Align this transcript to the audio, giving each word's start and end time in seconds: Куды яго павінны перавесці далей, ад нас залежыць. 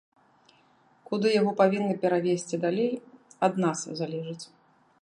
Куды 1.09 1.27
яго 1.33 1.51
павінны 1.61 1.95
перавесці 2.07 2.55
далей, 2.65 2.91
ад 3.51 3.63
нас 3.67 3.79
залежыць. 4.03 4.41